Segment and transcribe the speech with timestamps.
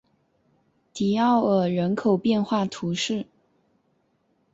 [0.93, 3.27] 迪奥尔人口变化图示